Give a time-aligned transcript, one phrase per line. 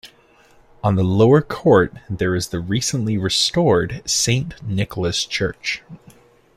[0.83, 5.83] On the lower court there is the recently restored Saint Nicholas church.